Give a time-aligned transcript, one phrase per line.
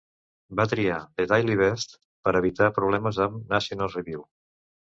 [0.59, 1.93] Va triar "The Daily Beast"
[2.29, 4.29] per evitar problemes amb "National Review".